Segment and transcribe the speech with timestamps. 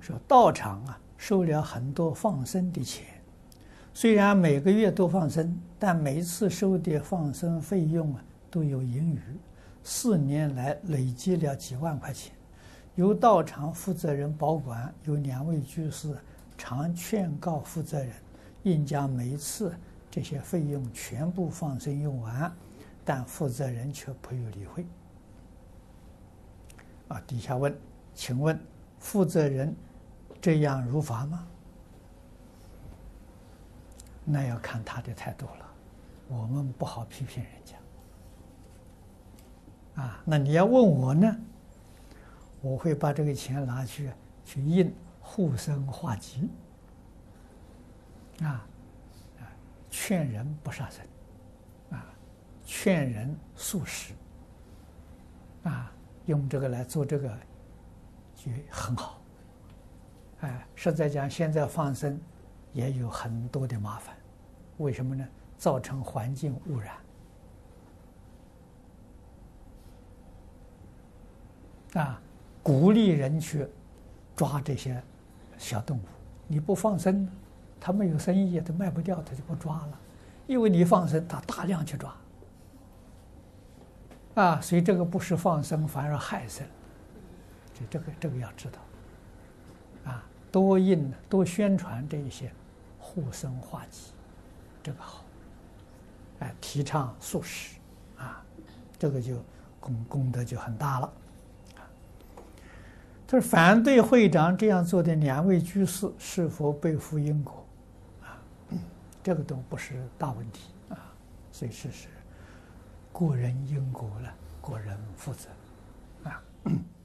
[0.00, 3.04] 说道场啊收了很多放生的钱，
[3.94, 9.20] 虽然每个月都放生，但每次收的放生费用啊都有盈余，
[9.82, 12.32] 四年来累积了几万块钱。
[12.94, 16.16] 由道场负责人保管，有两位居士
[16.56, 18.10] 常劝告负责人，
[18.62, 19.74] 应将每次
[20.10, 22.50] 这些费用全部放生用完，
[23.04, 24.86] 但负责人却不予理会。
[27.08, 27.76] 啊，底下问，
[28.14, 28.58] 请问
[28.98, 29.74] 负责人
[30.40, 31.46] 这样如法吗？
[34.24, 35.66] 那要看他的态度了，
[36.28, 37.76] 我们不好批评人家。
[40.02, 41.36] 啊，那你要问我呢？
[42.60, 44.10] 我会把这个钱拿去
[44.44, 46.50] 去印护生画集。
[48.42, 48.66] 啊，
[49.90, 51.06] 劝人不杀生，
[51.90, 52.04] 啊，
[52.64, 54.12] 劝人素食，
[55.62, 55.92] 啊。
[56.26, 57.38] 用这个来做这个，
[58.46, 59.20] 也很好。
[60.40, 62.20] 哎，实在讲，现在放生
[62.72, 64.14] 也有很多的麻烦，
[64.78, 65.26] 为什么呢？
[65.58, 66.94] 造成环境污染。
[71.94, 72.20] 啊，
[72.62, 73.66] 鼓励人去
[74.36, 75.02] 抓这些
[75.56, 76.02] 小动物，
[76.46, 77.26] 你不放生，
[77.80, 79.98] 他没有生意，他卖不掉，他就不抓了。
[80.46, 82.14] 因为你放生，他大量去抓。
[84.34, 86.66] 啊，所以这个不是放生，反而害生。
[87.78, 90.10] 就这个，这个要知道。
[90.10, 92.50] 啊，多印多宣传这一些
[92.98, 94.12] 护生画集，
[94.82, 95.24] 这个好。
[96.38, 97.76] 哎，提倡素食，
[98.16, 98.42] 啊，
[98.98, 99.42] 这个就
[99.80, 101.12] 功功德就很大了。
[103.26, 107.66] 他说：“反对会长这样做的两位居士是否背负因果？
[108.22, 108.38] 啊，
[109.22, 110.96] 这个都不是大问题啊，
[111.52, 112.08] 所以事实。”
[113.12, 115.48] 个人因果了，个人负责，
[116.30, 116.42] 啊。